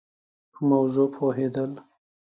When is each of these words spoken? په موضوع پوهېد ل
په 0.53 0.59
موضوع 0.71 1.07
پوهېد 1.15 1.55
ل 1.69 1.71